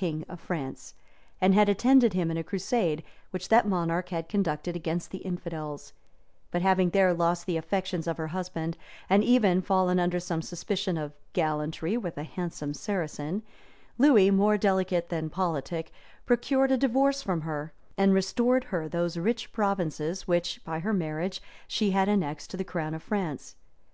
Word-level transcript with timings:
king 0.00 0.24
of 0.30 0.40
France, 0.40 0.94
and 1.42 1.52
had 1.52 1.68
attended 1.68 2.14
him 2.14 2.30
in 2.30 2.38
a 2.38 2.42
crusade 2.42 3.04
which 3.32 3.50
that 3.50 3.68
monarch 3.68 4.08
conducted 4.30 4.74
against 4.74 5.10
the 5.10 5.18
infidels; 5.18 5.92
but 6.50 6.62
having 6.62 6.88
there 6.88 7.12
lost 7.12 7.44
the 7.44 7.58
affections 7.58 8.06
of 8.06 8.16
her 8.16 8.28
husband, 8.28 8.78
and 9.10 9.22
even 9.22 9.60
fallen 9.60 10.00
under 10.00 10.18
some 10.18 10.40
suspicion 10.40 10.96
of 10.96 11.12
gallantry 11.34 11.98
with 11.98 12.16
a 12.16 12.22
handsome 12.22 12.72
Saracen, 12.72 13.42
Lewis, 13.98 14.32
more 14.32 14.56
delicate 14.56 15.10
than 15.10 15.28
politic, 15.28 15.92
procured 16.24 16.72
a 16.72 16.78
divorce 16.78 17.20
from 17.20 17.42
her, 17.42 17.74
and 17.98 18.14
restored 18.14 18.64
her 18.72 18.88
those 18.88 19.18
rich 19.18 19.52
provinces, 19.52 20.26
which, 20.26 20.64
by 20.64 20.78
her 20.78 20.94
marriage, 20.94 21.42
she 21.68 21.90
had 21.90 22.08
annexed 22.08 22.48
to 22.48 22.56
the 22.56 22.64
crown 22.64 22.94
of 22.94 23.02
France. 23.02 23.54